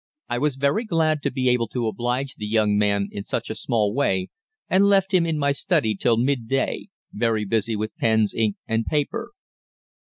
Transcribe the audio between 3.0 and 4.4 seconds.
in such a small way,